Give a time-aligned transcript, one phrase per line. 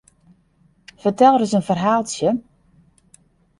[1.01, 2.29] Fertel ris in ferhaaltsje?